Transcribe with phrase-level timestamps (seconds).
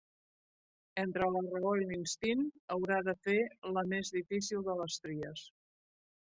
[1.01, 2.41] Entre la raó i l'instint,
[2.77, 3.37] haurà de fer
[3.77, 5.49] la més difícil de les tries.